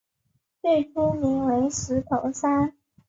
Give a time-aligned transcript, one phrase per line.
[0.63, 2.73] 最初名为石头山。